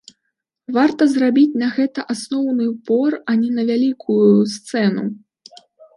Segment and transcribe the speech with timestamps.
[0.77, 5.03] Варта зрабіць на гэта асноўны упор, а не на вялікую сцэну.